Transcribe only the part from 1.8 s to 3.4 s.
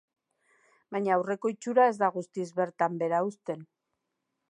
ez da guztiz bertan behera